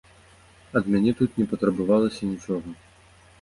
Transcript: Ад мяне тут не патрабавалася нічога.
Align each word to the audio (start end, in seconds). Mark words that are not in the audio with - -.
Ад 0.79 0.87
мяне 0.95 1.11
тут 1.19 1.37
не 1.41 1.45
патрабавалася 1.51 2.21
нічога. 2.33 2.69